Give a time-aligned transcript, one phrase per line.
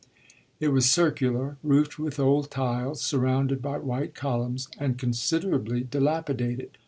[0.59, 6.79] It was circular, roofed with old tiles, surrounded by white columns and considerably dilapidated.